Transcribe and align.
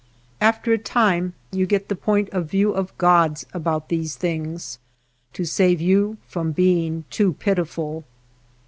After 0.41 0.73
a 0.73 0.79
time 0.79 1.35
you 1.51 1.67
get 1.67 1.87
the 1.87 1.95
point 1.95 2.27
of 2.31 2.49
view 2.49 2.71
of 2.71 2.97
gods 2.97 3.45
about 3.53 3.89
these 3.89 4.15
things 4.15 4.79
to 5.33 5.45
save 5.45 5.79
you 5.79 6.17
from 6.25 6.53
being 6.53 7.03
too 7.11 7.33
pitiful. 7.33 8.03